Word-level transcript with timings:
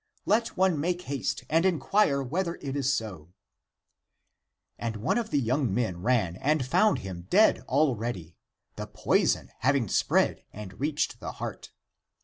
Let 0.25 0.57
one 0.57 0.79
make 0.79 1.03
haste 1.03 1.43
and 1.47 1.63
inquire 1.63 2.23
whether 2.23 2.55
it 2.55 2.75
is 2.75 2.91
so! 2.91 3.35
And 4.79 4.95
one 4.95 5.19
of 5.19 5.29
the 5.29 5.39
young 5.39 5.71
men 5.71 6.01
ran 6.01 6.37
and 6.37 6.65
found 6.65 6.97
him 7.05 7.27
dead 7.29 7.59
already, 7.67 8.35
the 8.77 8.87
poison 8.87 9.51
having 9.59 9.87
spread 9.87 10.43
and 10.51 10.79
reached 10.79 11.19
the 11.19 11.33
heart. 11.33 11.69